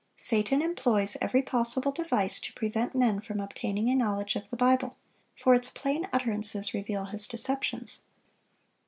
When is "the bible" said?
4.49-4.95